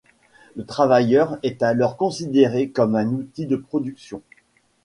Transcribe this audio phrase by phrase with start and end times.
[0.55, 4.23] Le travailleur est alors considéré comme un outil de production.